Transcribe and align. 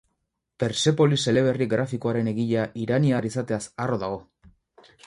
Persepolis 0.63 1.19
eleberri 1.33 1.67
grafikoaren 1.75 2.33
egilea 2.33 2.65
iraniar 2.87 3.31
izateaz 3.33 3.65
harro 3.87 4.03
dago. 4.07 4.21